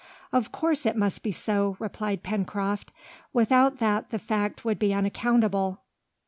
"Of 0.33 0.51
course 0.51 0.87
it 0.87 0.95
must 0.95 1.21
be 1.21 1.31
so," 1.31 1.75
replied 1.77 2.23
Pencroft, 2.23 2.91
"without 3.33 3.77
that 3.77 4.09
the 4.09 4.17
fact 4.17 4.65
would 4.65 4.79
be 4.79 4.95
unaccountable." 4.95 5.81